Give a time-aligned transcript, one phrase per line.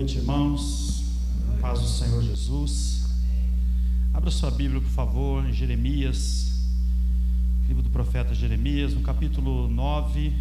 [0.00, 1.04] noite, irmãos.
[1.60, 3.04] Paz do Senhor Jesus.
[4.14, 6.70] Abra sua Bíblia, por favor, em Jeremias,
[7.68, 10.32] livro do profeta Jeremias, no capítulo 9,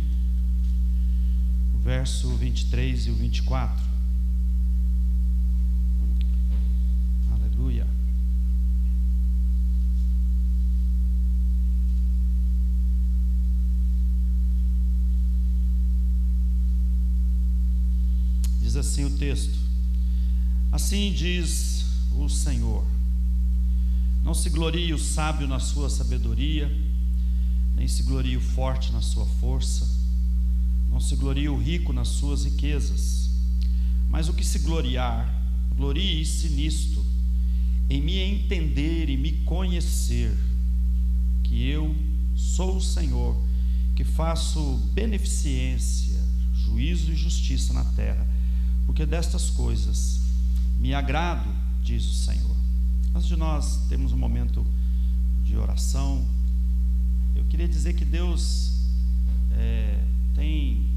[1.83, 3.83] verso 23 e o 24.
[7.29, 7.85] Aleluia.
[18.61, 19.59] Diz assim o texto:
[20.71, 21.85] Assim diz
[22.17, 22.85] o Senhor:
[24.23, 26.71] Não se glorie o sábio na sua sabedoria,
[27.75, 29.85] nem se glorie o forte na sua força,
[30.89, 33.29] não se glorie o rico nas suas riquezas,
[34.09, 35.31] mas o que se gloriar,
[35.75, 37.05] glorie-se nisto,
[37.89, 40.35] em me entender e me conhecer,
[41.43, 41.93] que eu
[42.35, 43.35] sou o Senhor,
[43.95, 46.17] que faço beneficência,
[46.53, 48.38] juízo e justiça na terra
[48.89, 50.19] porque destas coisas
[50.79, 51.47] me agrado,
[51.83, 52.55] diz o Senhor.
[53.13, 54.65] Antes de nós termos um momento
[55.43, 56.25] de oração,
[57.35, 58.87] eu queria dizer que Deus
[59.51, 60.87] é, tem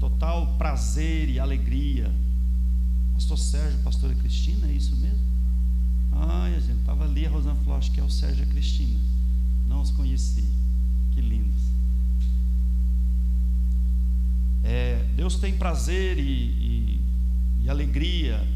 [0.00, 2.12] total prazer e alegria.
[3.14, 5.24] Pastor Sérgio, pastora Cristina, é isso mesmo?
[6.10, 8.50] Ai, a gente estava ali, a Rosana falou, acho que é o Sérgio e a
[8.50, 8.98] Cristina.
[9.68, 10.44] Não os conheci.
[11.12, 11.62] Que lindos.
[14.64, 16.97] É, Deus tem prazer e, e
[17.70, 18.46] alegria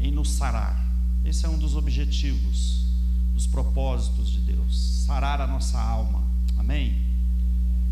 [0.00, 0.86] em nos sarar.
[1.24, 2.86] Esse é um dos objetivos,
[3.34, 6.22] dos propósitos de Deus, sarar a nossa alma.
[6.56, 7.02] Amém?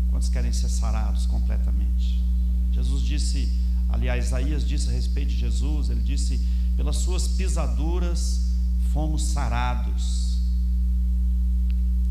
[0.09, 2.23] Quantos querem ser sarados completamente?
[2.71, 3.51] Jesus disse,
[3.89, 6.39] aliás, Isaías disse a respeito de Jesus, ele disse:
[6.75, 8.51] pelas suas pisaduras
[8.93, 10.37] fomos sarados.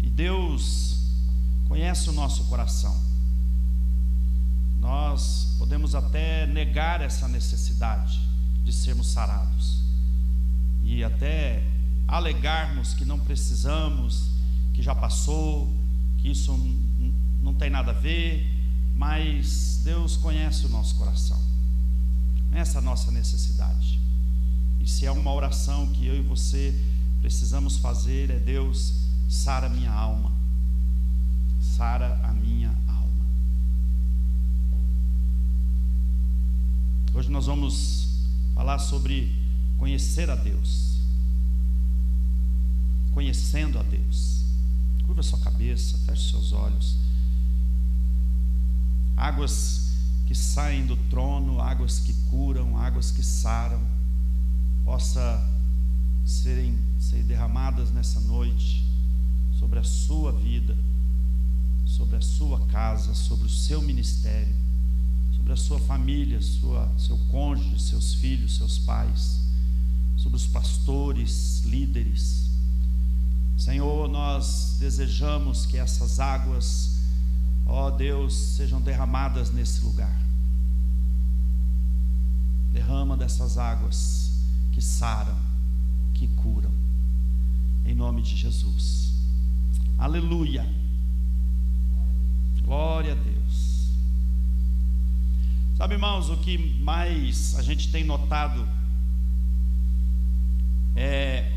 [0.02, 0.98] E Deus
[1.68, 2.96] conhece o nosso coração.
[4.80, 7.65] Nós podemos até negar essa necessidade
[8.64, 9.82] de sermos sarados.
[10.84, 11.62] E até
[12.06, 14.30] alegarmos que não precisamos,
[14.72, 15.72] que já passou,
[16.18, 16.56] que isso
[17.42, 18.46] não tem nada a ver,
[18.94, 21.40] mas Deus conhece o nosso coração,
[22.52, 24.00] essa é a nossa necessidade.
[24.80, 26.74] E se é uma oração que eu e você
[27.20, 28.94] precisamos fazer, é Deus,
[29.28, 30.32] sara minha alma,
[31.60, 32.32] sara a
[37.16, 38.08] Hoje nós vamos
[38.54, 39.34] falar sobre
[39.78, 40.98] conhecer a Deus.
[43.14, 44.44] Conhecendo a Deus.
[45.06, 46.98] Curva sua cabeça, feche seus olhos.
[49.16, 49.94] Águas
[50.26, 53.80] que saem do trono, águas que curam, águas que saram,
[54.84, 55.42] possa
[56.22, 58.86] serem ser derramadas nessa noite
[59.58, 60.76] sobre a sua vida,
[61.86, 64.65] sobre a sua casa, sobre o seu ministério
[65.52, 69.40] a sua família, sua, seu cônjuge, seus filhos, seus pais,
[70.16, 72.50] sobre os pastores, líderes.
[73.56, 76.98] Senhor, nós desejamos que essas águas,
[77.66, 80.20] ó Deus, sejam derramadas nesse lugar.
[82.72, 84.32] Derrama dessas águas
[84.72, 85.36] que saram,
[86.12, 86.72] que curam,
[87.84, 89.14] em nome de Jesus.
[89.96, 90.66] Aleluia.
[92.62, 93.35] Glória a Deus.
[95.76, 98.66] Sabe, irmãos, o que mais a gente tem notado
[100.96, 101.52] é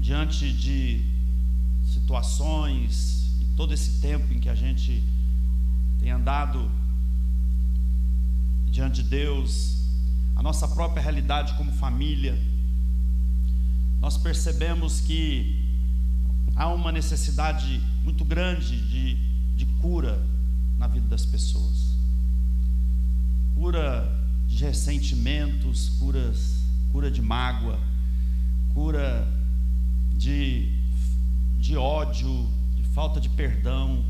[0.00, 1.04] diante de
[1.84, 5.04] situações e todo esse tempo em que a gente
[6.00, 6.70] tem andado
[8.70, 9.90] diante de Deus,
[10.34, 12.42] a nossa própria realidade como família,
[14.00, 15.62] nós percebemos que
[16.54, 19.16] há uma necessidade muito grande de,
[19.54, 20.18] de cura
[20.78, 21.85] na vida das pessoas
[23.56, 24.06] cura
[24.46, 26.60] de ressentimentos, curas,
[26.92, 27.80] cura de mágoa,
[28.74, 29.26] cura
[30.16, 30.70] de,
[31.58, 32.46] de ódio,
[32.76, 34.04] de falta de perdão.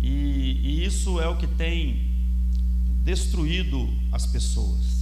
[0.00, 2.08] E, e isso é o que tem
[3.02, 5.00] destruído as pessoas.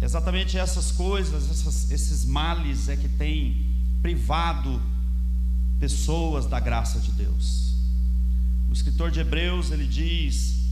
[0.00, 3.64] Exatamente essas coisas, essas, esses males é que tem
[4.02, 4.80] privado
[5.80, 7.74] pessoas da graça de Deus.
[8.68, 10.65] O escritor de Hebreus ele diz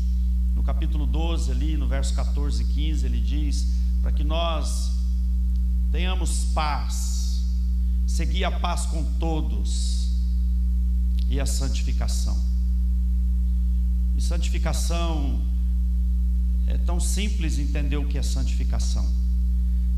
[0.64, 3.66] capítulo 12, ali no verso 14 e 15, ele diz:
[4.02, 4.93] para que nós
[5.90, 7.44] tenhamos paz,
[8.06, 10.11] seguir a paz com todos
[11.28, 12.38] e a santificação.
[14.16, 15.40] E santificação
[16.66, 19.11] é tão simples entender o que é santificação.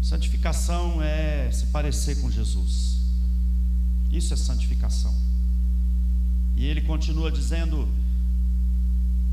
[0.02, 3.00] Santificação é se parecer com Jesus.
[4.12, 5.14] Isso é santificação.
[6.56, 7.88] E ele continua dizendo: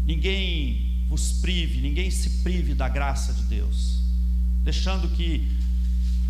[0.06, 4.02] ninguém vos prive, ninguém se prive da graça de Deus,
[4.64, 5.48] deixando que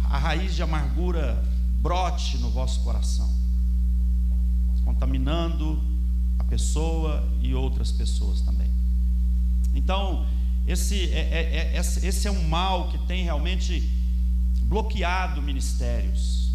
[0.03, 1.41] a raiz de amargura
[1.81, 3.33] brote no vosso coração,
[4.83, 5.81] contaminando
[6.37, 8.69] a pessoa e outras pessoas também.
[9.73, 10.27] Então,
[10.67, 13.89] esse é, é, é, esse é um mal que tem realmente
[14.63, 16.51] bloqueado ministérios.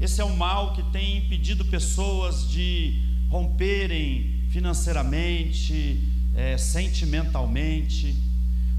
[0.00, 8.14] Esse é um mal que tem impedido pessoas de romperem financeiramente, é, sentimentalmente,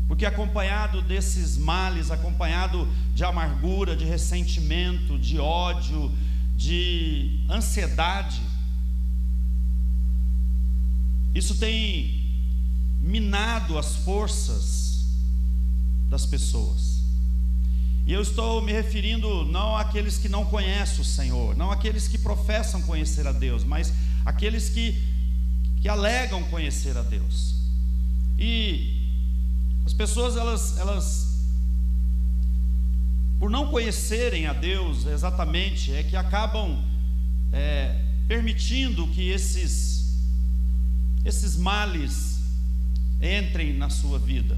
[0.08, 6.12] porque acompanhado desses males, acompanhado de amargura, de ressentimento, de ódio,
[6.56, 8.42] de ansiedade,
[11.36, 12.26] isso tem
[13.02, 15.06] minado as forças
[16.10, 16.98] das pessoas.
[18.08, 22.18] E eu estou me referindo não àqueles que não conhecem o Senhor, não àqueles que
[22.18, 23.94] professam conhecer a Deus, mas
[24.26, 25.00] aqueles que,
[25.82, 27.56] que alegam conhecer a Deus.
[28.38, 28.98] E
[29.86, 31.48] as pessoas, elas, elas,
[33.40, 36.78] por não conhecerem a Deus exatamente, é que acabam
[37.54, 40.18] é, permitindo que esses,
[41.24, 42.42] esses males
[43.22, 44.58] entrem na sua vida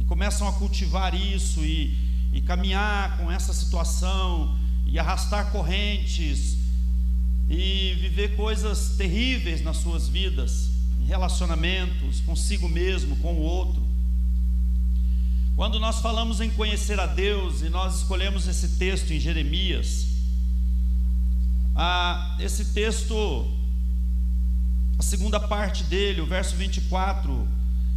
[0.00, 1.96] e começam a cultivar isso e,
[2.32, 6.58] e caminhar com essa situação e arrastar correntes
[7.48, 10.70] e viver coisas terríveis nas suas vidas,
[11.00, 13.86] em relacionamentos, consigo mesmo, com o outro.
[15.54, 20.06] Quando nós falamos em conhecer a Deus e nós escolhemos esse texto em Jeremias,
[21.74, 23.46] ah, esse texto,
[24.98, 27.48] a segunda parte dele, o verso 24,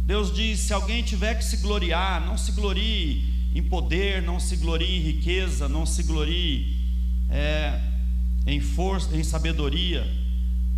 [0.06, 4.56] Deus diz: se alguém tiver que se gloriar, não se glorie em poder, não se
[4.56, 6.78] glorie em riqueza, não se glorie
[7.28, 7.80] é,
[8.50, 10.06] em força, em sabedoria.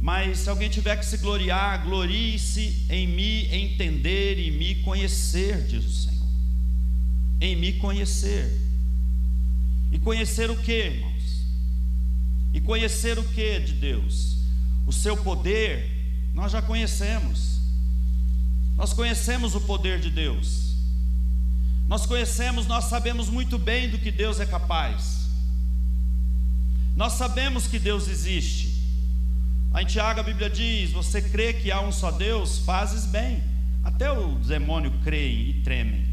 [0.01, 5.85] Mas se alguém tiver que se gloriar, glorie-se em me entender e me conhecer, diz
[5.85, 6.29] o Senhor.
[7.41, 8.51] Em me conhecer.
[9.91, 11.45] E conhecer o que, irmãos?
[12.53, 14.39] E conhecer o que de Deus?
[14.87, 15.89] O seu poder,
[16.35, 17.61] nós já conhecemos.
[18.77, 20.75] Nós conhecemos o poder de Deus.
[21.89, 25.22] Nós conhecemos, nós sabemos muito bem do que Deus é capaz.
[26.97, 28.73] Nós sabemos que Deus existe.
[29.73, 32.59] Lá em Tiago a Bíblia diz: Você crê que há um só Deus?
[32.59, 33.43] Fazes bem.
[33.83, 36.07] Até o demônio creem e tremem.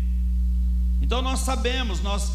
[1.02, 2.32] Então nós sabemos, nós,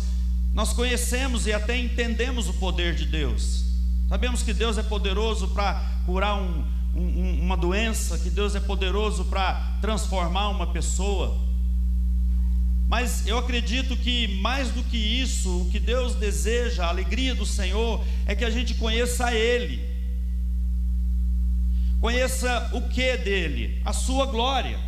[0.52, 3.64] nós conhecemos e até entendemos o poder de Deus.
[4.08, 6.64] Sabemos que Deus é poderoso para curar um,
[6.94, 11.36] um, uma doença, que Deus é poderoso para transformar uma pessoa.
[12.86, 17.46] Mas eu acredito que mais do que isso, o que Deus deseja, a alegria do
[17.46, 19.82] Senhor, é que a gente conheça Ele.
[22.00, 23.80] Conheça o que dele?
[23.84, 24.78] A sua glória.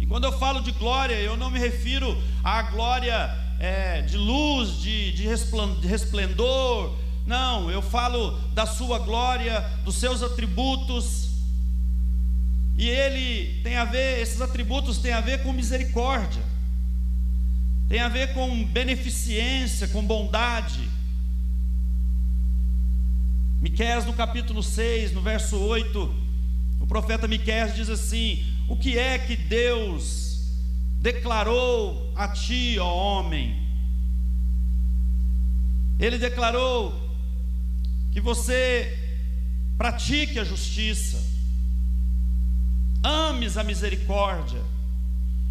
[0.00, 4.80] E quando eu falo de glória, eu não me refiro à glória é, de luz,
[4.80, 5.28] de, de
[5.86, 6.96] resplendor.
[7.24, 11.27] Não, eu falo da sua glória, dos seus atributos.
[12.78, 16.42] E ele tem a ver, esses atributos têm a ver com misericórdia
[17.88, 20.86] tem a ver com beneficência, com bondade.
[23.62, 26.14] Miqueias no capítulo 6, no verso 8,
[26.80, 30.52] o profeta Miqueias diz assim: O que é que Deus
[31.00, 33.56] declarou a ti, ó homem?
[35.98, 36.94] Ele declarou
[38.12, 38.96] que você
[39.78, 41.24] pratique a justiça,
[43.02, 44.62] ames a misericórdia,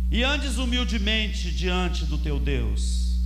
[0.10, 3.18] e andes humildemente diante do teu Deus.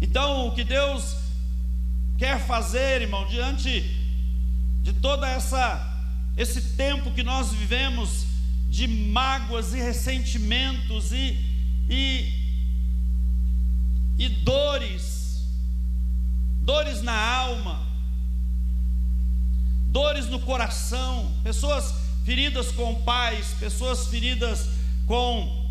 [0.00, 1.16] Então, o que Deus
[2.16, 3.80] quer fazer, irmão, diante
[4.82, 5.88] de toda essa
[6.36, 8.24] esse tempo que nós vivemos
[8.70, 11.36] de mágoas e ressentimentos e,
[11.88, 12.32] e,
[14.16, 15.44] e dores,
[16.62, 17.86] dores na alma,
[19.90, 21.92] dores no coração, pessoas
[22.24, 24.68] feridas com pais, pessoas feridas
[25.06, 25.68] com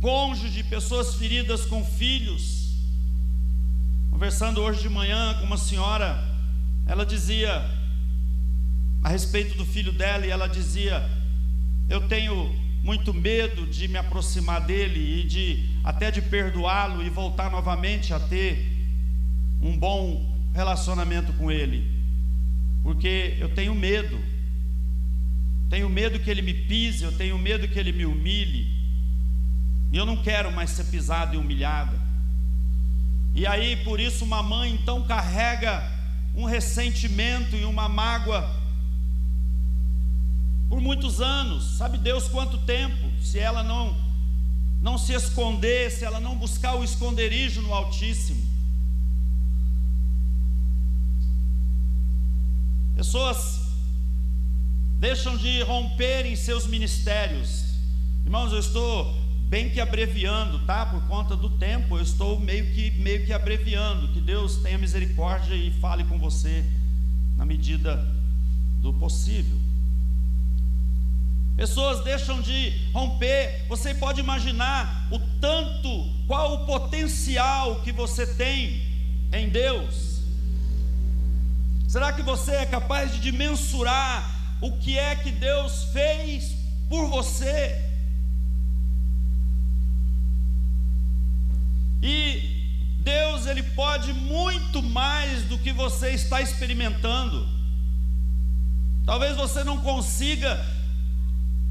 [0.00, 2.74] cônjuge, pessoas feridas com filhos.
[4.10, 6.18] Conversando hoje de manhã com uma senhora,
[6.86, 7.62] ela dizia
[9.02, 11.08] a respeito do filho dela e ela dizia:
[11.88, 17.50] "Eu tenho muito medo de me aproximar dele e de até de perdoá-lo e voltar
[17.50, 18.66] novamente a ter
[19.60, 21.97] um bom relacionamento com ele,
[22.82, 24.18] porque eu tenho medo
[25.68, 28.66] tenho medo que ele me pise, eu tenho medo que ele me humilhe.
[29.92, 31.98] E eu não quero mais ser pisado e humilhada.
[33.34, 35.82] E aí, por isso, uma mãe então carrega
[36.34, 38.56] um ressentimento e uma mágoa
[40.68, 43.96] por muitos anos, sabe Deus quanto tempo, se ela não
[44.82, 48.47] não se esconder, se ela não buscar o esconderijo no Altíssimo.
[52.98, 53.60] Pessoas
[54.98, 57.76] deixam de romper em seus ministérios.
[58.24, 59.14] Irmãos, eu estou
[59.48, 60.84] bem que abreviando, tá?
[60.84, 64.08] Por conta do tempo, eu estou meio que meio que abreviando.
[64.08, 66.64] Que Deus tenha misericórdia e fale com você
[67.36, 68.04] na medida
[68.82, 69.56] do possível.
[71.56, 73.64] Pessoas deixam de romper.
[73.68, 78.82] Você pode imaginar o tanto, qual o potencial que você tem
[79.32, 80.17] em Deus.
[81.88, 84.30] Será que você é capaz de mensurar
[84.60, 86.54] o que é que Deus fez
[86.86, 87.82] por você?
[92.02, 92.58] E
[93.00, 97.48] Deus, Ele pode muito mais do que você está experimentando.
[99.06, 100.62] Talvez você não consiga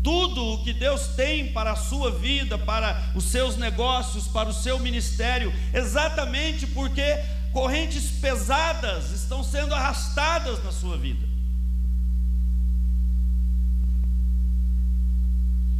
[0.03, 4.53] tudo o que Deus tem para a sua vida, para os seus negócios, para o
[4.53, 7.19] seu ministério, exatamente porque
[7.51, 11.25] correntes pesadas estão sendo arrastadas na sua vida.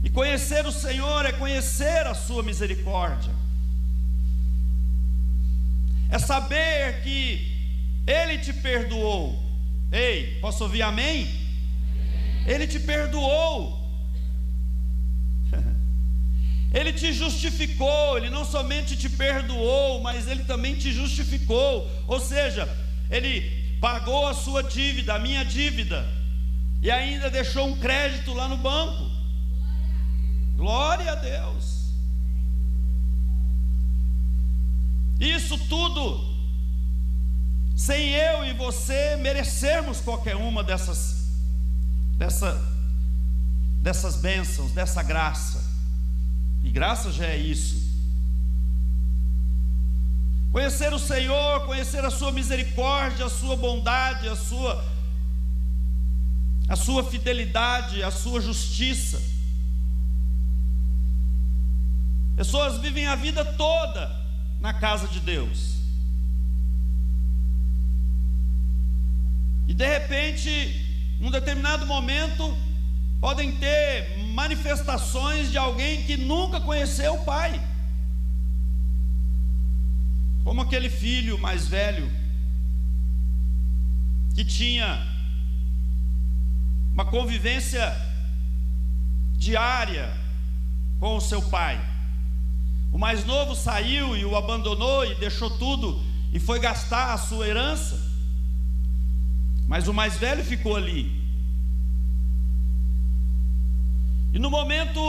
[0.03, 3.33] E conhecer o Senhor é conhecer a sua misericórdia,
[6.09, 7.51] é saber que
[8.05, 9.37] Ele te perdoou.
[9.91, 11.27] Ei, posso ouvir amém?
[12.45, 13.86] Ele te perdoou.
[16.73, 21.89] Ele te justificou, ele não somente te perdoou, mas ele também te justificou.
[22.07, 22.67] Ou seja,
[23.09, 26.05] ele pagou a sua dívida, a minha dívida,
[26.81, 29.09] e ainda deixou um crédito lá no banco.
[30.55, 31.77] Glória a Deus.
[35.19, 36.35] Isso tudo
[37.75, 41.17] sem eu e você merecermos qualquer uma dessas
[42.17, 42.59] dessa,
[43.81, 45.66] dessas bênçãos, dessa graça.
[46.67, 47.77] E graça já é isso.
[50.51, 54.83] Conhecer o Senhor, conhecer a sua misericórdia, a sua bondade, a sua
[56.67, 59.21] a sua fidelidade, a sua justiça.
[62.35, 64.13] Pessoas vivem a vida toda
[64.59, 65.77] na casa de Deus.
[69.69, 70.85] E de repente,
[71.21, 72.57] num determinado momento,
[73.21, 77.61] podem ter manifestações de alguém que nunca conheceu o pai.
[80.45, 82.09] Como aquele filho mais velho
[84.33, 85.05] que tinha
[86.93, 87.93] uma convivência
[89.33, 90.15] diária
[90.97, 91.77] com o seu pai.
[92.93, 96.01] O mais novo saiu e o abandonou e deixou tudo
[96.31, 97.99] e foi gastar a sua herança.
[99.67, 101.16] Mas o mais velho ficou ali.
[104.37, 105.01] E no momento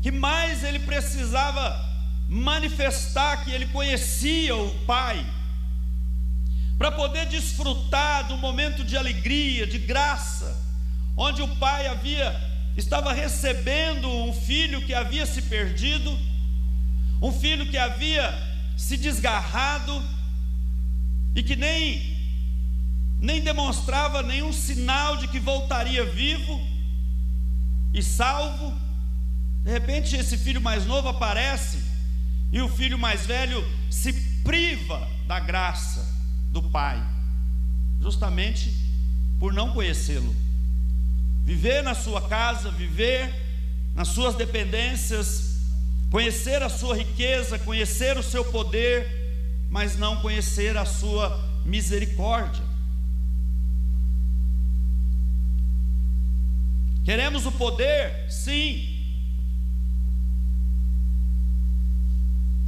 [0.00, 1.86] que mais ele precisava
[2.26, 5.22] manifestar que ele conhecia o Pai,
[6.78, 10.58] para poder desfrutar do momento de alegria, de graça,
[11.14, 12.34] onde o pai havia
[12.74, 16.18] estava recebendo um filho que havia se perdido,
[17.20, 18.32] um filho que havia
[18.78, 20.02] se desgarrado
[21.34, 22.16] e que nem
[23.20, 26.73] nem demonstrava nenhum sinal de que voltaria vivo
[27.94, 28.76] e salvo.
[29.62, 31.78] De repente, esse filho mais novo aparece
[32.52, 36.04] e o filho mais velho se priva da graça
[36.50, 37.02] do pai,
[38.00, 38.74] justamente
[39.38, 40.34] por não conhecê-lo.
[41.44, 43.32] Viver na sua casa, viver
[43.94, 45.60] nas suas dependências,
[46.10, 52.73] conhecer a sua riqueza, conhecer o seu poder, mas não conhecer a sua misericórdia.
[57.04, 58.30] Queremos o poder?
[58.30, 58.90] Sim.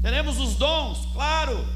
[0.03, 1.07] Queremos os dons?
[1.15, 1.67] Claro.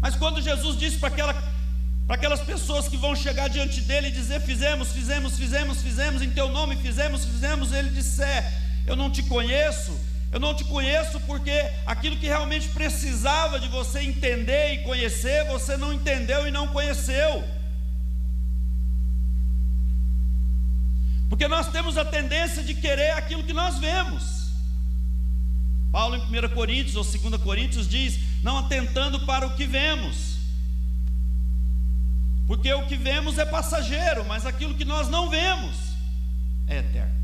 [0.00, 1.34] Mas quando Jesus disse para aquela,
[2.06, 6.30] para aquelas pessoas que vão chegar diante dele e dizer: Fizemos, fizemos, fizemos, fizemos, em
[6.30, 8.22] teu nome fizemos, fizemos, ele disse:
[8.86, 9.98] Eu não te conheço,
[10.30, 11.52] eu não te conheço porque
[11.84, 17.55] aquilo que realmente precisava de você entender e conhecer, você não entendeu e não conheceu.
[21.36, 24.52] Porque nós temos a tendência de querer aquilo que nós vemos.
[25.92, 30.38] Paulo em 1 Coríntios ou 2 Coríntios diz: não atentando para o que vemos.
[32.46, 35.76] Porque o que vemos é passageiro, mas aquilo que nós não vemos
[36.66, 37.14] é eterno.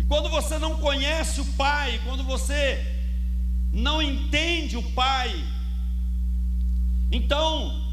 [0.00, 2.82] E quando você não conhece o Pai, quando você
[3.70, 5.44] não entende o Pai,
[7.12, 7.85] então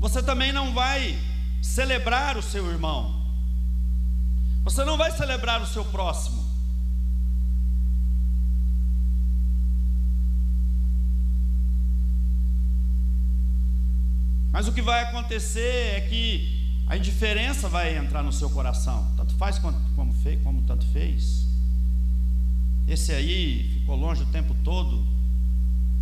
[0.00, 1.16] você também não vai
[1.60, 3.22] celebrar o seu irmão,
[4.64, 6.40] você não vai celebrar o seu próximo.
[14.50, 19.34] Mas o que vai acontecer é que a indiferença vai entrar no seu coração, tanto
[19.34, 21.46] faz como, fez, como tanto fez.
[22.88, 25.06] Esse aí ficou longe o tempo todo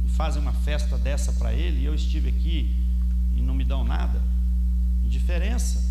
[0.07, 2.88] e fazem uma festa dessa para ele, e eu estive aqui
[3.39, 4.21] e não me dão nada.
[5.05, 5.83] Indiferença.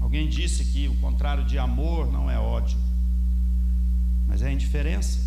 [0.00, 2.78] Alguém disse que o contrário de amor não é ódio,
[4.26, 5.25] mas é indiferença.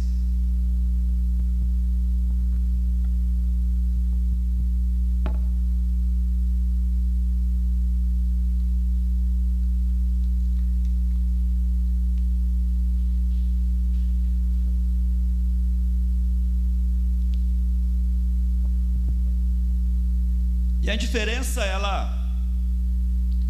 [20.89, 22.17] E a indiferença, ela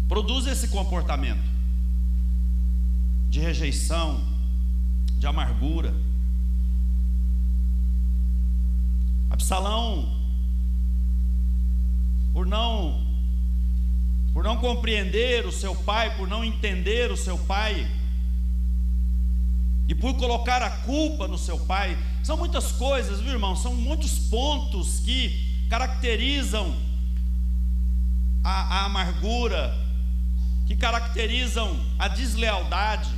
[0.06, 1.42] produz esse comportamento
[3.30, 4.22] de rejeição,
[5.18, 5.94] de amargura.
[9.30, 10.20] Absalão,
[12.34, 13.06] por não
[14.34, 17.90] por não compreender o seu pai, por não entender o seu pai,
[19.88, 23.56] e por colocar a culpa no seu pai, são muitas coisas, viu irmão?
[23.56, 26.89] São muitos pontos que caracterizam
[28.42, 29.76] a, a amargura,
[30.66, 33.10] que caracterizam a deslealdade.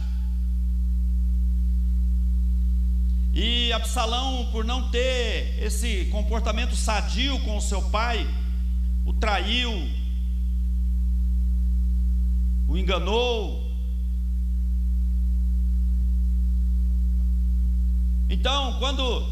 [3.35, 8.27] E Absalão, por não ter esse comportamento sadio com o seu pai,
[9.05, 9.73] o traiu,
[12.69, 13.71] o enganou.
[18.29, 19.27] Então, quando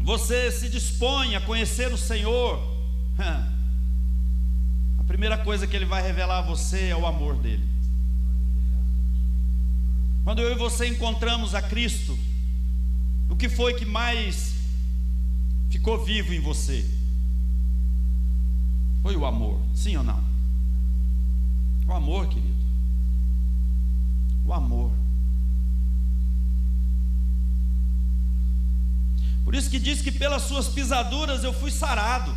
[0.00, 2.60] você se dispõe a conhecer o Senhor,
[5.06, 7.66] primeira coisa que ele vai revelar a você é o amor dele.
[10.24, 12.18] Quando eu e você encontramos a Cristo,
[13.30, 14.54] o que foi que mais
[15.70, 16.84] ficou vivo em você?
[19.02, 20.22] Foi o amor, sim ou não?
[21.86, 22.56] O amor, querido.
[24.44, 24.90] O amor.
[29.44, 32.36] Por isso que diz que pelas suas pisaduras eu fui sarado.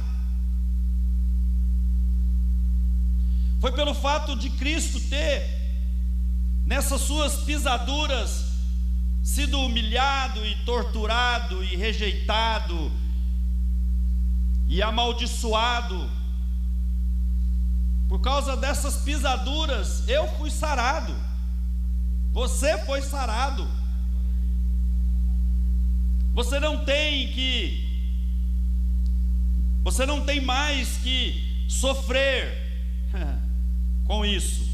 [3.59, 5.45] Foi pelo fato de Cristo ter,
[6.65, 8.45] nessas suas pisaduras,
[9.21, 12.91] sido humilhado e torturado e rejeitado
[14.67, 16.09] e amaldiçoado.
[18.07, 21.13] Por causa dessas pisaduras, eu fui sarado.
[22.31, 23.67] Você foi sarado.
[26.33, 27.89] Você não tem que
[29.83, 32.69] você não tem mais que sofrer
[34.09, 34.67] com isso.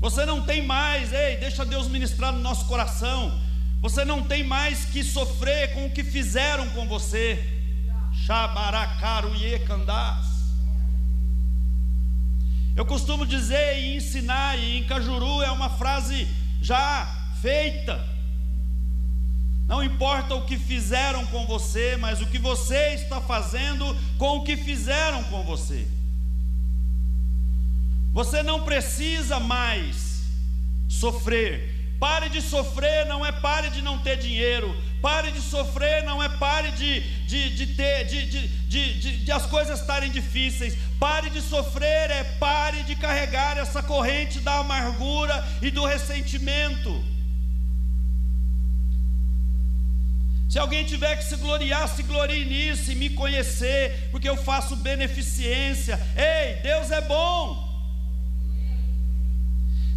[0.00, 3.38] Você não tem mais, ei, deixa Deus ministrar no nosso coração.
[3.82, 7.38] Você não tem mais que sofrer com o que fizeram com você.
[12.74, 16.26] Eu costumo dizer e ensinar, e em Cajuru é uma frase
[16.62, 17.06] já
[17.42, 18.02] feita.
[19.66, 24.44] Não importa o que fizeram com você, mas o que você está fazendo com o
[24.44, 25.86] que fizeram com você.
[28.12, 30.24] Você não precisa mais
[30.88, 31.72] sofrer.
[31.98, 34.76] Pare de sofrer não é pare de não ter dinheiro.
[35.00, 38.48] Pare de sofrer não é pare de, de, de ter, de, de,
[38.98, 40.76] de, de as coisas estarem difíceis.
[40.98, 47.02] Pare de sofrer é pare de carregar essa corrente da amargura e do ressentimento.
[50.50, 54.76] Se alguém tiver que se gloriar, se glorie nisso e me conhecer, porque eu faço
[54.76, 55.98] beneficência.
[56.14, 57.71] Ei, Deus é bom.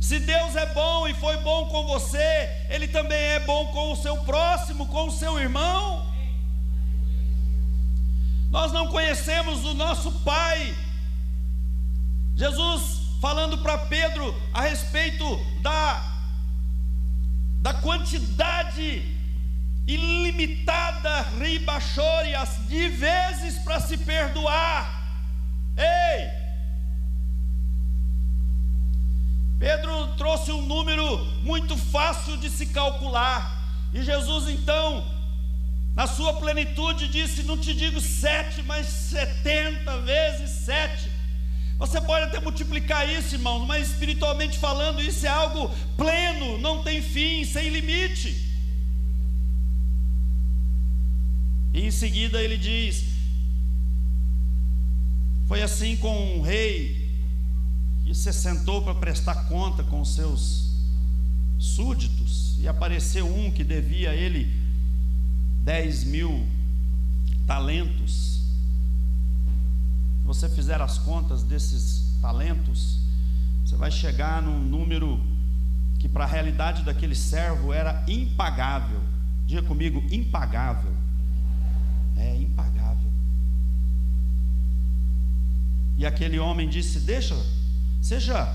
[0.02, 3.96] Se Deus é bom e foi bom com você, Ele também é bom com o
[3.96, 6.06] seu próximo, com o seu irmão.
[8.52, 10.76] Nós não conhecemos o nosso Pai.
[12.36, 15.26] Jesus falando para Pedro a respeito
[15.62, 16.02] da,
[17.62, 19.16] da quantidade
[19.88, 25.04] ilimitada, ribachorias, de vezes para se perdoar.
[25.78, 26.45] Ei!
[29.58, 33.64] Pedro trouxe um número muito fácil de se calcular,
[33.94, 35.06] e Jesus então,
[35.96, 41.10] na sua plenitude, disse: Não te digo sete, mas setenta vezes sete.
[41.78, 47.02] Você pode até multiplicar isso, irmãos, mas espiritualmente falando, isso é algo pleno, não tem
[47.02, 48.54] fim, sem limite.
[51.74, 53.06] E em seguida ele diz:
[55.48, 57.05] Foi assim com um rei
[58.06, 60.72] que se sentou para prestar conta com seus
[61.58, 64.54] súditos e apareceu um que devia a ele
[65.64, 66.46] dez mil
[67.48, 68.44] talentos.
[70.24, 73.00] Você fizer as contas desses talentos,
[73.64, 75.20] você vai chegar num número
[76.00, 79.02] que para a realidade daquele servo era impagável.
[79.48, 80.92] Diga comigo, impagável.
[82.18, 83.12] É impagável.
[85.98, 87.36] E aquele homem disse: Deixa,
[88.06, 88.54] seja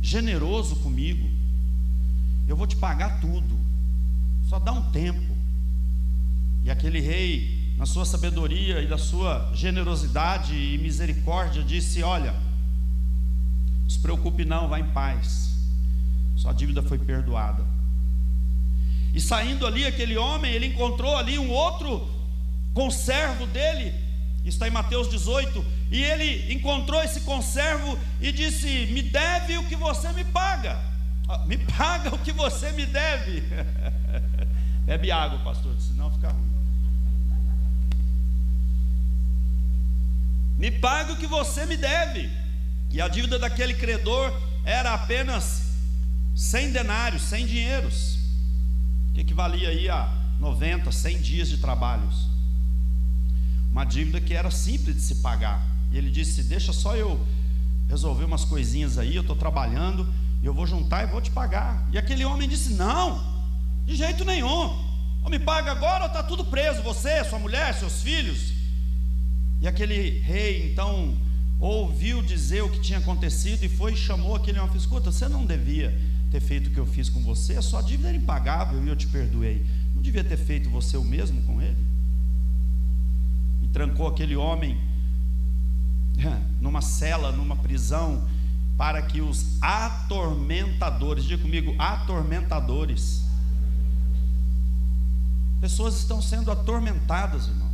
[0.00, 1.30] generoso comigo,
[2.48, 3.56] eu vou te pagar tudo,
[4.48, 5.36] só dá um tempo.
[6.64, 12.34] E aquele rei, na sua sabedoria e da sua generosidade e misericórdia, disse: Olha,
[13.82, 15.56] não se preocupe, não, vá em paz,
[16.34, 17.64] sua dívida foi perdoada.
[19.14, 22.10] E saindo ali, aquele homem, ele encontrou ali um outro
[22.74, 23.94] conservo dele,
[24.48, 29.76] está em Mateus 18, e ele encontrou esse conservo e disse: Me deve o que
[29.76, 30.80] você me paga,
[31.28, 33.42] ah, me paga o que você me deve.
[34.84, 36.52] Bebe água, pastor, senão fica ruim.
[40.58, 42.30] Me paga o que você me deve.
[42.90, 44.32] E a dívida daquele credor
[44.64, 45.72] era apenas
[46.34, 48.18] 100 denários, 100 dinheiros,
[49.14, 52.31] que equivalia aí a 90, 100 dias de trabalhos.
[53.72, 55.66] Uma dívida que era simples de se pagar.
[55.90, 57.18] E ele disse: Deixa só eu
[57.88, 60.06] resolver umas coisinhas aí, eu estou trabalhando,
[60.42, 61.88] eu vou juntar e vou te pagar.
[61.90, 63.20] E aquele homem disse: Não,
[63.86, 64.92] de jeito nenhum.
[65.24, 68.52] Ou me paga agora ou está tudo preso, você, sua mulher, seus filhos.
[69.60, 71.16] E aquele rei então
[71.58, 75.10] ouviu dizer o que tinha acontecido e foi e chamou aquele homem e disse: Escuta,
[75.10, 75.98] você não devia
[76.30, 78.96] ter feito o que eu fiz com você, a sua dívida era impagável e eu
[78.96, 79.64] te perdoei.
[79.94, 81.91] Não devia ter feito você o mesmo com ele?
[83.72, 84.78] Trancou aquele homem
[86.60, 88.26] numa cela, numa prisão,
[88.76, 93.22] para que os atormentadores, diga comigo, atormentadores.
[95.60, 97.72] Pessoas estão sendo atormentadas, irmãos.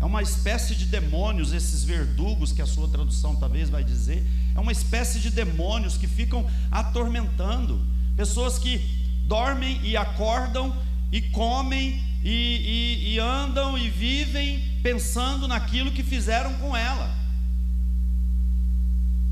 [0.00, 4.24] É uma espécie de demônios, esses verdugos que a sua tradução talvez vai dizer.
[4.54, 7.80] É uma espécie de demônios que ficam atormentando.
[8.16, 8.78] Pessoas que
[9.26, 10.74] dormem e acordam
[11.10, 17.12] e comem e, e, e andam e vivem pensando naquilo que fizeram com ela.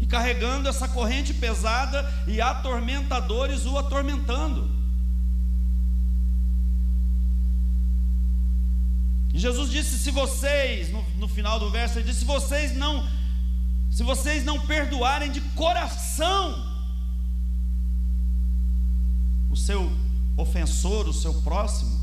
[0.01, 4.69] E carregando essa corrente pesada e atormentadores o atormentando.
[9.33, 13.09] E Jesus disse: se vocês, no, no final do verso, ele disse: se vocês não,
[13.93, 16.75] se vocês não perdoarem de coração
[19.49, 19.89] o seu
[20.37, 21.97] ofensor, o seu próximo,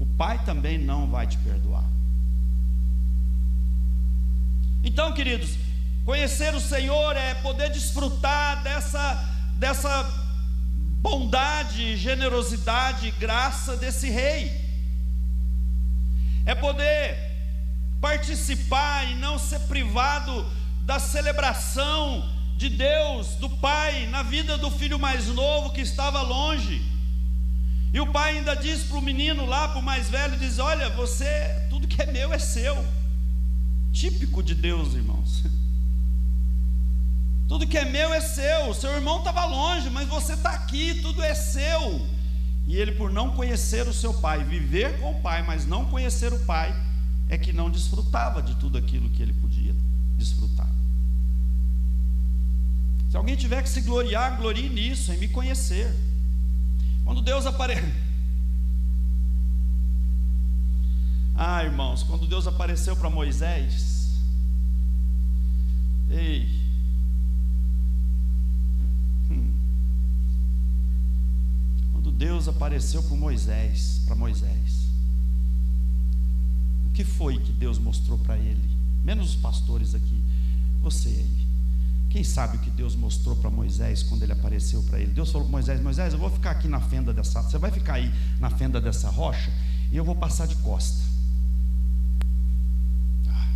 [0.00, 1.97] o Pai também não vai te perdoar.
[4.82, 5.50] Então, queridos,
[6.04, 9.14] conhecer o Senhor é poder desfrutar dessa,
[9.54, 10.04] dessa
[11.00, 14.52] bondade, generosidade, graça desse Rei.
[16.46, 17.16] É poder
[18.00, 20.46] participar e não ser privado
[20.82, 26.82] da celebração de Deus, do Pai, na vida do filho mais novo que estava longe.
[27.92, 30.90] E o pai ainda diz para o menino lá, para o mais velho, diz: Olha,
[30.90, 32.84] você, tudo que é meu é seu.
[33.98, 35.42] Típico de Deus, irmãos.
[37.48, 38.72] Tudo que é meu é seu.
[38.72, 42.06] Seu irmão estava longe, mas você está aqui, tudo é seu.
[42.64, 46.32] E ele, por não conhecer o seu pai, viver com o pai, mas não conhecer
[46.32, 46.72] o pai,
[47.28, 49.74] é que não desfrutava de tudo aquilo que ele podia
[50.16, 50.70] desfrutar.
[53.10, 55.92] Se alguém tiver que se gloriar, glorie nisso, em me conhecer.
[57.04, 57.90] Quando Deus apareceu.
[61.40, 64.18] Ah, irmãos, quando Deus apareceu para Moisés,
[66.10, 66.48] ei,
[69.30, 69.52] hum,
[71.92, 74.88] quando Deus apareceu para Moisés, para Moisés,
[76.88, 78.76] o que foi que Deus mostrou para ele?
[79.04, 80.20] Menos os pastores aqui,
[80.82, 81.48] você aí.
[82.10, 85.12] Quem sabe o que Deus mostrou para Moisés quando ele apareceu para ele?
[85.12, 87.94] Deus falou para Moisés: Moisés, eu vou ficar aqui na fenda dessa, você vai ficar
[87.94, 89.52] aí na fenda dessa rocha
[89.92, 91.02] e eu vou passar de costa.
[93.28, 93.48] Ah,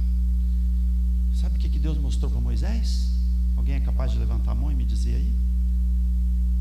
[1.35, 3.11] sabe o que Deus mostrou para Moisés?
[3.57, 5.33] Alguém é capaz de levantar a mão e me dizer aí?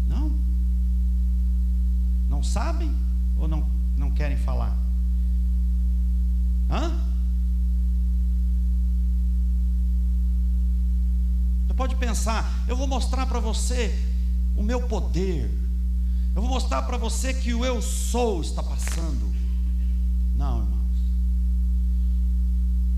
[0.08, 0.36] Não?
[2.28, 2.92] Não sabem
[3.38, 4.76] ou não, não querem falar?
[6.68, 7.00] Hã?
[11.68, 13.96] Você pode pensar, eu vou mostrar para você
[14.58, 15.52] o meu poder.
[16.34, 19.32] Eu vou mostrar para você que o eu sou está passando.
[20.36, 20.98] Não, irmãos.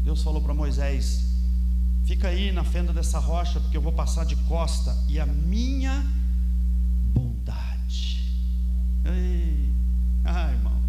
[0.04, 1.33] Deus falou para Moisés:
[2.13, 6.06] Fica aí na fenda dessa rocha, porque eu vou passar de costa e a minha
[7.12, 8.32] bondade.
[9.04, 9.73] Ei,
[10.23, 10.80] ah, irmão,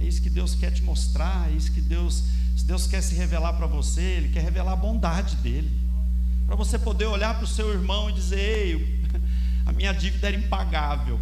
[0.00, 2.22] é isso que Deus quer te mostrar, é isso que Deus,
[2.56, 5.68] se Deus quer se revelar para você, Ele quer revelar a bondade dele,
[6.46, 9.04] para você poder olhar para o seu irmão e dizer: Ei,
[9.66, 11.20] a minha dívida era impagável,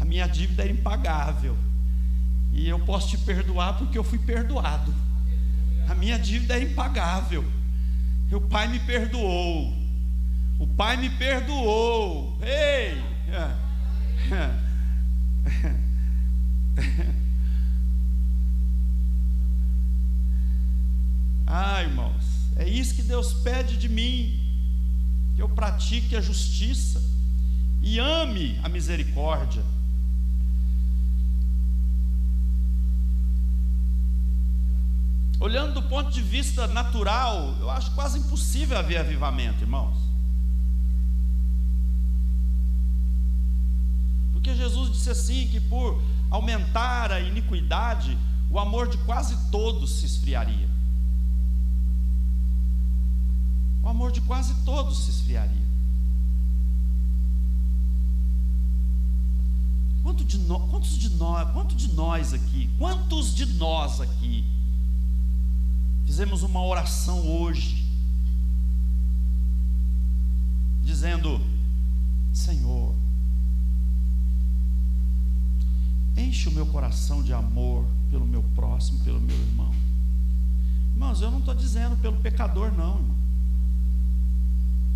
[0.00, 1.56] a minha dívida era impagável,
[2.52, 4.92] e eu posso te perdoar porque eu fui perdoado.
[5.88, 7.53] A minha dívida era impagável.
[8.34, 9.72] E o Pai me perdoou.
[10.58, 12.36] O Pai me perdoou.
[12.42, 13.00] Ei!
[21.46, 24.40] Ah, irmãos, é isso que Deus pede de mim,
[25.36, 27.00] que eu pratique a justiça
[27.80, 29.62] e ame a misericórdia.
[35.44, 39.94] Olhando do ponto de vista natural, eu acho quase impossível haver avivamento, irmãos.
[44.32, 48.16] Porque Jesus disse assim: que por aumentar a iniquidade,
[48.50, 50.66] o amor de quase todos se esfriaria.
[53.82, 55.68] O amor de quase todos se esfriaria.
[60.02, 64.54] Quanto de no, quantos de nós, quanto de nós aqui, quantos de nós aqui
[66.04, 67.84] Fizemos uma oração hoje,
[70.82, 71.40] dizendo:
[72.32, 72.94] Senhor,
[76.16, 79.74] enche o meu coração de amor pelo meu próximo, pelo meu irmão.
[80.92, 83.16] Irmãos, eu não estou dizendo pelo pecador, não, irmão.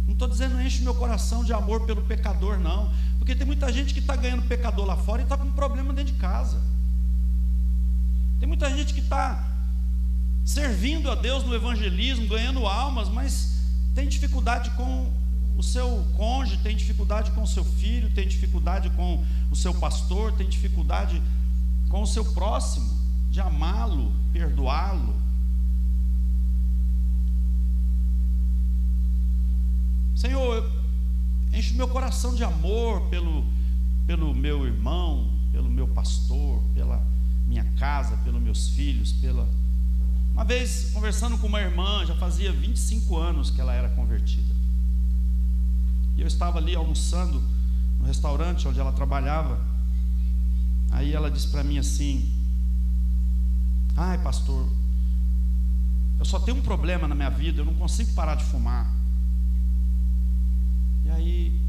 [0.07, 2.91] Não estou dizendo enche o meu coração de amor pelo pecador, não.
[3.19, 5.93] Porque tem muita gente que está ganhando pecador lá fora e está com um problema
[5.93, 6.59] dentro de casa.
[8.39, 9.45] Tem muita gente que está
[10.49, 13.61] servindo a Deus no evangelismo, ganhando almas, mas
[13.95, 15.13] tem dificuldade com
[15.59, 20.33] o seu cônjuge, tem dificuldade com o seu filho, tem dificuldade com o seu pastor,
[20.33, 21.21] tem dificuldade
[21.91, 22.89] com o seu próximo,
[23.31, 25.15] de amá-lo, perdoá-lo.
[30.17, 30.73] Senhor,
[31.53, 33.45] enche meu coração de amor pelo,
[34.07, 37.07] pelo meu irmão, pelo meu pastor, pela
[37.47, 39.47] minha casa, pelos meus filhos, pela
[40.39, 44.55] uma vez, conversando com uma irmã, já fazia 25 anos que ela era convertida.
[46.17, 47.43] E eu estava ali almoçando
[47.99, 49.61] no restaurante onde ela trabalhava.
[50.93, 52.33] Aí ela disse para mim assim:
[53.97, 54.69] Ai, pastor,
[56.21, 58.89] eu só tenho um problema na minha vida, eu não consigo parar de fumar.
[61.05, 61.61] E aí,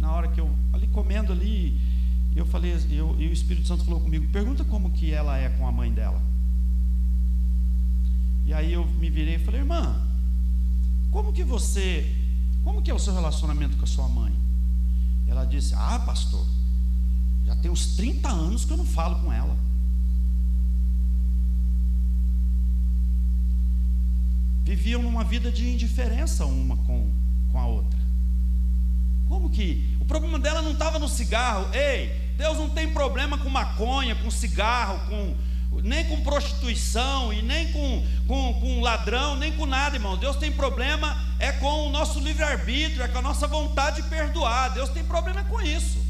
[0.00, 1.80] na hora que eu, ali comendo ali,
[2.34, 5.68] eu falei, eu, e o Espírito Santo falou comigo: pergunta como que ela é com
[5.68, 6.20] a mãe dela.
[8.48, 9.94] E aí eu me virei e falei, irmã,
[11.10, 12.16] como que você,
[12.64, 14.32] como que é o seu relacionamento com a sua mãe?
[15.26, 16.46] Ela disse, ah, pastor,
[17.44, 19.54] já tem uns 30 anos que eu não falo com ela.
[24.64, 27.12] Viviam numa vida de indiferença uma com,
[27.52, 28.00] com a outra.
[29.28, 29.94] Como que?
[30.00, 31.68] O problema dela não estava no cigarro.
[31.74, 32.08] Ei,
[32.38, 35.36] Deus não tem problema com maconha, com cigarro, com
[35.82, 40.16] nem com prostituição e nem com, com, com ladrão, nem com nada, irmão.
[40.16, 44.72] Deus tem problema é com o nosso livre-arbítrio, é com a nossa vontade de perdoar.
[44.72, 46.04] Deus tem problema com isso.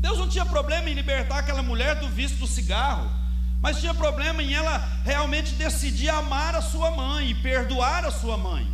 [0.00, 3.10] Deus não tinha problema em libertar aquela mulher do vício do cigarro,
[3.60, 8.36] mas tinha problema em ela realmente decidir amar a sua mãe e perdoar a sua
[8.36, 8.66] mãe.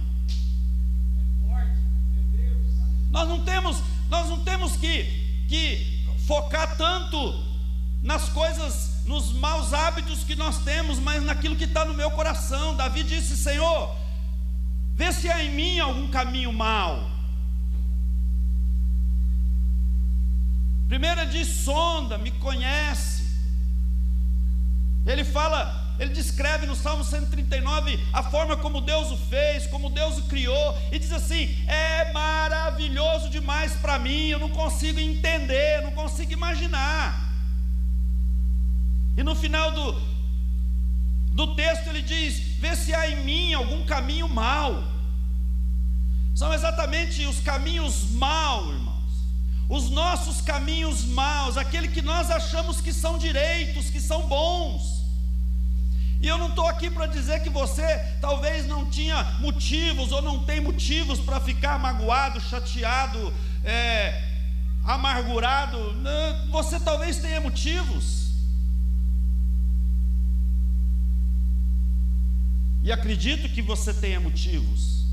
[3.10, 5.04] Nós não temos, nós não temos que,
[5.48, 7.45] que focar tanto
[8.06, 12.76] nas coisas, nos maus hábitos que nós temos, mas naquilo que está no meu coração.
[12.76, 13.94] Davi disse: Senhor,
[14.94, 17.10] vê se há em mim algum caminho mau.
[20.88, 23.26] Primeira diz: sonda, me conhece.
[25.04, 30.18] Ele fala, ele descreve no Salmo 139 a forma como Deus o fez, como Deus
[30.18, 35.90] o criou, e diz assim: é maravilhoso demais para mim, eu não consigo entender, não
[35.90, 37.25] consigo imaginar.
[39.16, 40.02] E no final do,
[41.32, 44.84] do texto ele diz: Vê se há em mim algum caminho mau.
[46.34, 48.96] São exatamente os caminhos maus, irmãos.
[49.68, 54.96] Os nossos caminhos maus, aquele que nós achamos que são direitos, que são bons.
[56.20, 60.44] E eu não estou aqui para dizer que você talvez não tinha motivos ou não
[60.44, 63.32] tem motivos para ficar magoado, chateado,
[63.64, 64.22] é,
[64.84, 65.78] amargurado.
[66.50, 68.26] Você talvez tenha motivos.
[72.86, 75.04] E acredito que você tenha motivos.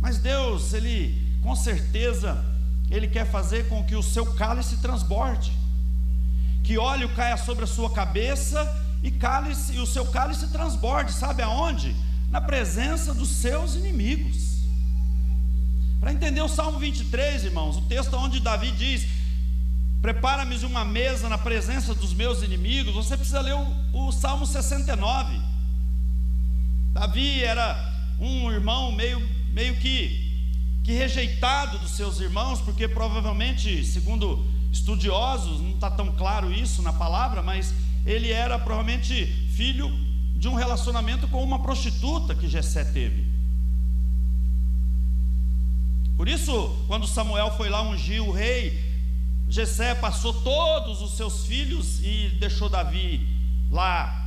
[0.00, 2.44] Mas Deus, Ele, com certeza,
[2.90, 5.52] Ele quer fazer com que o seu cálice transborde,
[6.64, 8.68] que óleo caia sobre a sua cabeça
[9.00, 11.94] e, cálice, e o seu cálice transborde, sabe aonde?
[12.32, 14.64] Na presença dos seus inimigos.
[16.00, 19.06] Para entender o Salmo 23, irmãos, o texto onde Davi diz:
[20.04, 23.66] Prepara-me uma mesa na presença dos meus inimigos, você precisa ler o,
[24.06, 25.40] o Salmo 69.
[26.92, 27.90] Davi era
[28.20, 30.30] um irmão meio, meio que,
[30.84, 36.92] que rejeitado dos seus irmãos, porque provavelmente, segundo estudiosos, não está tão claro isso na
[36.92, 37.72] palavra, mas
[38.04, 39.24] ele era provavelmente
[39.56, 39.90] filho
[40.36, 43.24] de um relacionamento com uma prostituta que Jessé teve.
[46.14, 48.83] Por isso, quando Samuel foi lá ungir o rei,
[49.48, 53.26] Jessé passou todos os seus filhos e deixou Davi
[53.70, 54.22] lá.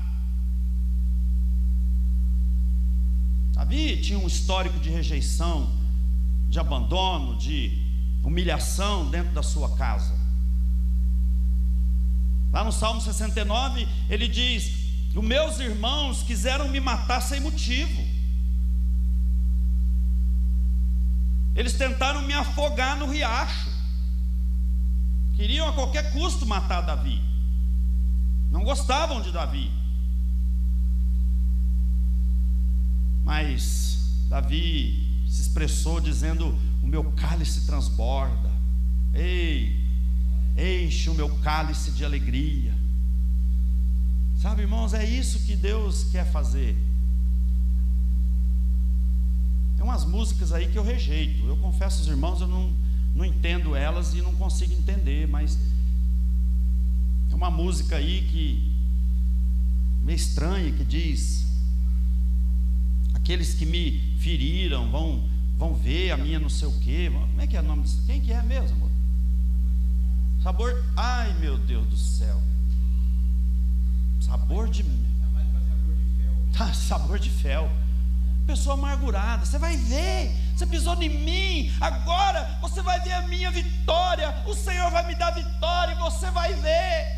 [3.54, 5.70] Davi tinha um histórico de rejeição,
[6.48, 7.86] de abandono, de
[8.24, 10.14] humilhação dentro da sua casa.
[12.52, 14.72] Lá no Salmo 69, ele diz:
[15.16, 18.06] Os meus irmãos quiseram me matar sem motivo.
[21.56, 23.67] Eles tentaram me afogar no riacho.
[25.38, 27.22] Queriam a qualquer custo matar Davi.
[28.50, 29.72] Não gostavam de Davi.
[33.24, 38.52] Mas Davi se expressou dizendo: O meu cálice transborda.
[39.14, 39.80] Ei,
[40.58, 42.74] enche o meu cálice de alegria.
[44.42, 46.76] Sabe, irmãos, é isso que Deus quer fazer.
[49.76, 51.46] Tem umas músicas aí que eu rejeito.
[51.46, 52.74] Eu confesso aos irmãos, eu não,
[53.18, 55.58] não entendo elas e não consigo entender, mas
[57.32, 58.72] é uma música aí que
[60.04, 61.48] meio estranha que diz:
[63.16, 65.28] aqueles que me feriram vão
[65.58, 67.10] vão ver a minha não sei o quê.
[67.12, 68.04] Como é que é o nome disso?
[68.06, 68.92] Quem que é mesmo, amor?
[70.44, 72.40] Sabor, ai meu Deus do céu.
[74.22, 74.86] Sabor de
[76.54, 77.68] Tá, sabor de fel
[78.48, 79.46] pessoa amargurada.
[79.46, 81.72] Você vai ver, você pisou em mim,
[83.18, 84.34] a minha vitória.
[84.46, 87.18] O Senhor vai me dar vitória e você vai ver.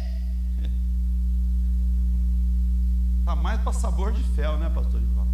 [3.20, 5.28] Está mais para sabor de fel, né, pastor Ivan?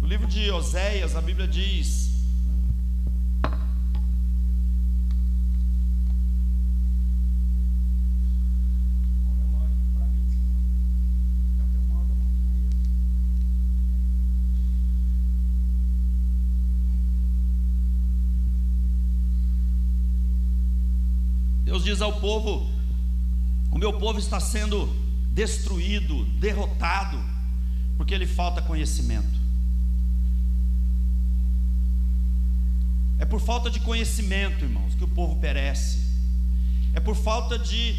[0.00, 2.09] No livro de Oséias, a Bíblia diz
[21.80, 22.70] Deus diz ao povo:
[23.70, 24.88] o meu povo está sendo
[25.32, 27.18] destruído, derrotado,
[27.96, 29.40] porque lhe falta conhecimento.
[33.18, 36.00] É por falta de conhecimento, irmãos, que o povo perece.
[36.94, 37.94] É por falta de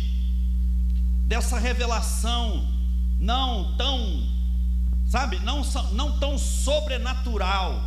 [1.27, 2.67] dessa revelação
[3.19, 4.27] não tão,
[5.07, 5.61] sabe, não,
[5.93, 7.81] não tão sobrenatural.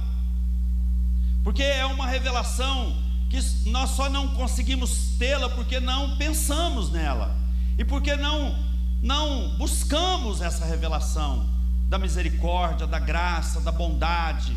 [1.43, 3.04] Porque é uma revelação
[3.35, 7.37] que nós só não conseguimos tê-la porque não pensamos nela
[7.77, 8.55] e porque não
[9.03, 11.47] não buscamos essa revelação
[11.89, 14.57] da misericórdia, da graça, da bondade,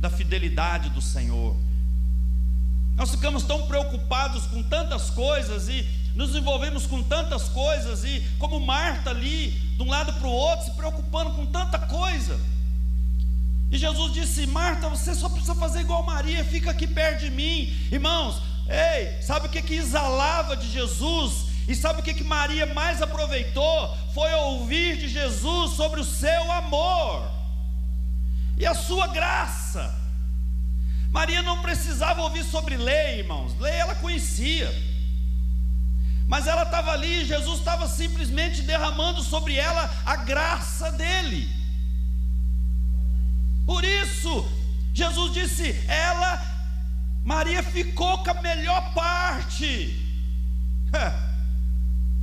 [0.00, 1.56] da fidelidade do Senhor.
[2.94, 8.60] Nós ficamos tão preocupados com tantas coisas e nos envolvemos com tantas coisas e como
[8.60, 12.38] Marta ali, de um lado para o outro, se preocupando com tanta coisa.
[13.70, 17.74] E Jesus disse: Marta, você só precisa fazer igual Maria, fica aqui perto de mim.
[17.90, 21.46] Irmãos, ei, sabe o que, que exalava de Jesus?
[21.68, 23.96] E sabe o que, que Maria mais aproveitou?
[24.14, 27.28] Foi ouvir de Jesus sobre o seu amor
[28.56, 29.94] e a sua graça.
[31.10, 34.72] Maria não precisava ouvir sobre lei, irmãos, lei ela conhecia.
[36.28, 41.55] Mas ela estava ali, Jesus estava simplesmente derramando sobre ela a graça dele.
[43.66, 44.48] Por isso,
[44.94, 46.40] Jesus disse: ela,
[47.24, 50.00] Maria ficou com a melhor parte.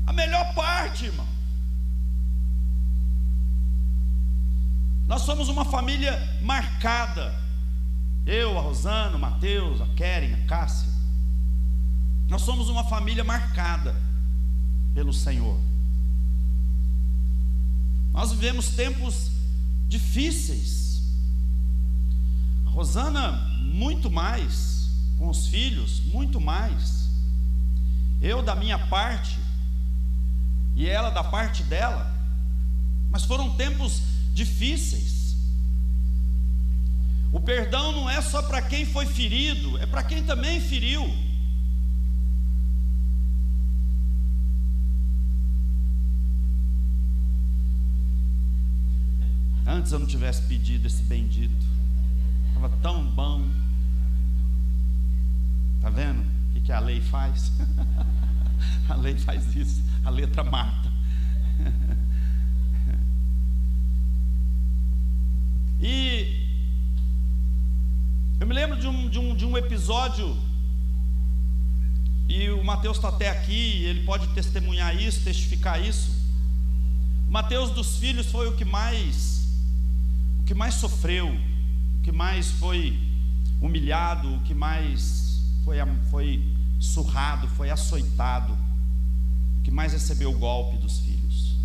[0.08, 1.28] a melhor parte, irmão.
[5.06, 7.44] Nós somos uma família marcada.
[8.26, 10.88] Eu, a Rosana, o Mateus, a Keren, a Cássia.
[12.30, 13.94] Nós somos uma família marcada
[14.94, 15.60] pelo Senhor.
[18.14, 19.32] Nós vivemos tempos
[19.90, 20.83] difíceis
[22.74, 27.08] Rosana, muito mais, com os filhos, muito mais.
[28.20, 29.38] Eu da minha parte,
[30.76, 32.12] e ela da parte dela.
[33.12, 34.02] Mas foram tempos
[34.34, 35.36] difíceis.
[37.32, 41.04] O perdão não é só para quem foi ferido, é para quem também feriu.
[49.66, 51.73] Antes eu não tivesse pedido esse bendito.
[52.64, 53.46] Estava tão bom.
[55.76, 56.24] Está vendo
[56.56, 57.52] o que a lei faz?
[58.88, 59.84] a lei faz isso.
[60.06, 60.90] A letra mata.
[65.82, 66.48] e
[68.40, 70.38] eu me lembro de um, de um, de um episódio,
[72.30, 76.16] e o Mateus está até aqui, ele pode testemunhar isso, testificar isso.
[77.30, 79.34] Mateus dos filhos foi o que mais
[80.40, 81.38] o que mais sofreu,
[82.04, 83.00] que mais foi
[83.62, 85.78] humilhado, o que mais foi,
[86.12, 86.44] foi
[86.80, 88.54] surrado, foi açoitado,
[89.60, 91.56] o que mais recebeu o golpe dos filhos.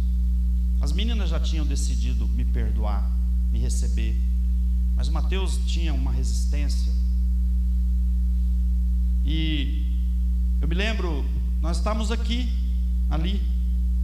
[0.81, 3.11] As meninas já tinham decidido me perdoar,
[3.51, 4.17] me receber,
[4.95, 6.93] mas Mateus tinha uma resistência.
[9.25, 9.85] E
[10.61, 11.25] eu me lembro,
[11.61, 12.49] nós estávamos aqui,
[13.11, 13.43] ali,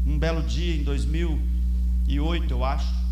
[0.04, 3.03] um belo dia em 2008, eu acho.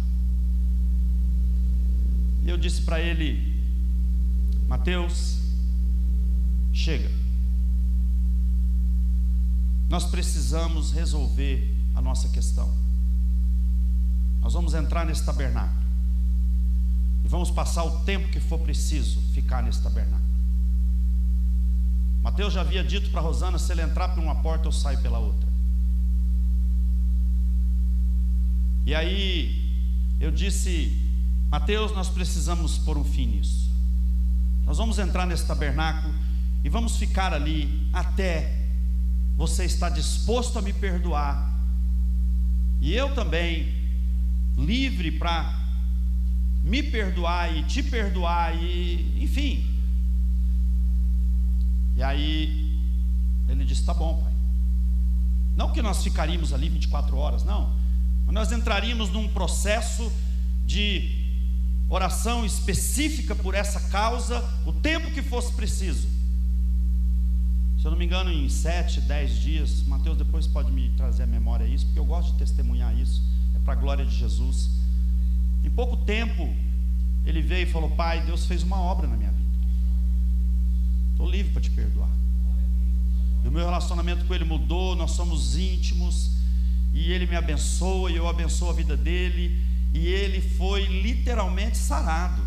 [2.44, 3.60] E eu disse para ele:
[4.68, 5.38] Mateus,
[6.72, 7.10] chega.
[9.88, 12.72] Nós precisamos resolver a nossa questão.
[14.40, 15.82] Nós vamos entrar nesse tabernáculo.
[17.24, 20.22] E vamos passar o tempo que for preciso ficar nesse tabernáculo.
[22.22, 25.18] Mateus já havia dito para Rosana: se ele entrar por uma porta, eu saio pela
[25.18, 25.48] outra.
[28.86, 29.70] E aí
[30.18, 31.01] eu disse
[31.52, 33.70] Mateus, nós precisamos pôr um fim nisso.
[34.64, 36.14] Nós vamos entrar nesse tabernáculo
[36.64, 38.58] e vamos ficar ali até
[39.36, 41.52] você estar disposto a me perdoar.
[42.80, 43.70] E eu também,
[44.56, 45.54] livre para
[46.64, 49.62] me perdoar e te perdoar, e enfim.
[51.98, 52.80] E aí
[53.46, 54.32] ele disse: Tá bom, pai.
[55.54, 57.76] Não que nós ficaríamos ali 24 horas, não.
[58.24, 60.10] Mas nós entraríamos num processo
[60.64, 61.21] de
[61.94, 66.08] oração específica por essa causa, o tempo que fosse preciso.
[67.78, 71.26] Se eu não me engano, em sete, dez dias, Mateus depois pode me trazer a
[71.26, 73.22] memória isso, porque eu gosto de testemunhar isso,
[73.54, 74.70] é para a glória de Jesus.
[75.62, 76.48] Em pouco tempo,
[77.26, 79.50] ele veio e falou: Pai, Deus fez uma obra na minha vida,
[81.10, 82.10] estou livre para te perdoar.
[83.44, 86.38] E o meu relacionamento com Ele mudou, nós somos íntimos,
[86.94, 92.42] e Ele me abençoa, e eu abençoo a vida dele e ele foi literalmente sarado.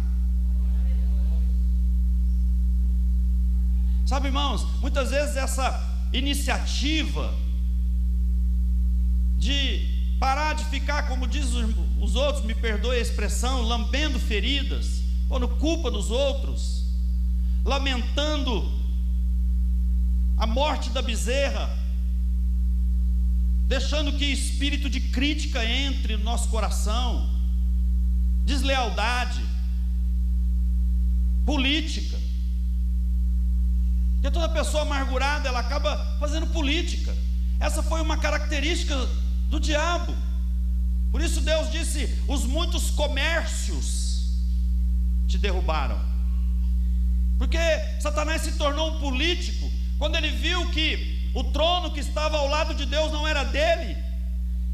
[4.05, 5.83] Sabe, irmãos, muitas vezes essa
[6.13, 7.33] iniciativa
[9.37, 11.47] de parar de ficar, como diz
[11.99, 16.85] os outros, me perdoe a expressão, lambendo feridas, pondo culpa dos outros,
[17.63, 18.71] lamentando
[20.37, 21.69] a morte da bezerra,
[23.67, 27.34] deixando que espírito de crítica entre no nosso coração,
[28.45, 29.43] deslealdade,
[31.45, 32.17] política.
[34.13, 37.13] Porque toda pessoa amargurada, ela acaba fazendo política.
[37.59, 38.95] Essa foi uma característica
[39.49, 40.15] do diabo.
[41.11, 44.35] Por isso Deus disse: os muitos comércios
[45.27, 45.99] te derrubaram.
[47.37, 47.57] Porque
[47.99, 52.73] Satanás se tornou um político quando ele viu que o trono que estava ao lado
[52.73, 53.97] de Deus não era dele.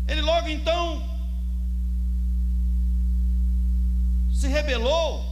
[0.07, 1.10] Ele logo então
[4.41, 5.23] se rebelou.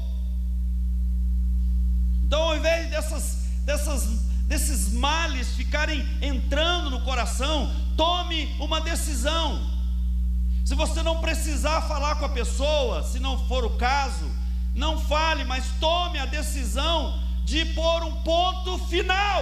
[2.24, 4.05] Então, ao invés dessas, dessas,
[4.45, 9.68] desses males ficarem entrando no coração, tome uma decisão.
[10.64, 14.32] Se você não precisar falar com a pessoa, se não for o caso,
[14.76, 19.41] não fale, mas tome a decisão de pôr um ponto final.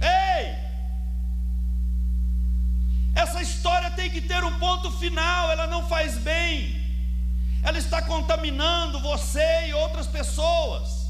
[0.00, 0.56] Ei!
[3.12, 6.77] Essa história tem que ter um ponto final, ela não faz bem
[7.62, 11.08] ela está contaminando você e outras pessoas,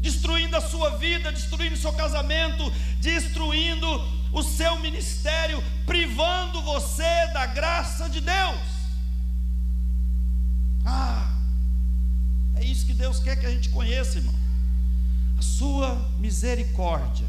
[0.00, 3.86] destruindo a sua vida, destruindo o seu casamento, destruindo
[4.32, 8.74] o seu ministério, privando você da graça de Deus.
[10.84, 11.32] Ah,
[12.56, 14.34] é isso que Deus quer que a gente conheça, irmão.
[15.38, 17.26] A sua misericórdia.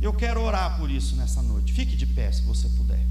[0.00, 1.72] Eu quero orar por isso nessa noite.
[1.72, 3.07] Fique de pé se você puder.